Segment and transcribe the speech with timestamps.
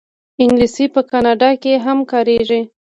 [0.41, 2.61] انګلیسي په کاناډا کې هم کارېږي